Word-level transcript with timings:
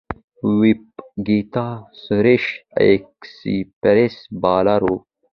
وپاګیتا 0.59 1.67
سريش 2.03 2.45
ایکسپریس 2.81 4.15
بالر 4.41 4.81
وه. 4.89 4.97